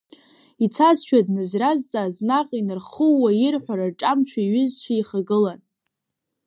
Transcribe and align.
Ицазшәа 0.65 1.19
дназразҵааз 1.27 2.15
наҟ 2.27 2.47
инархууа, 2.59 3.29
ирҳәара 3.45 3.85
рҿамшәо 3.91 4.39
иҩызцәа 4.43 4.93
ихагылан. 4.99 5.59